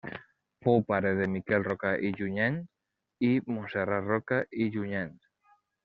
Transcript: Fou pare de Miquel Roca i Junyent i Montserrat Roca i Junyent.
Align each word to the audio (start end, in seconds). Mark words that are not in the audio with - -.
Fou 0.67 0.79
pare 0.91 1.11
de 1.19 1.27
Miquel 1.33 1.67
Roca 1.67 1.93
i 2.09 2.11
Junyent 2.23 2.59
i 3.31 3.33
Montserrat 3.53 4.13
Roca 4.15 4.45
i 4.67 4.71
Junyent. 4.79 5.19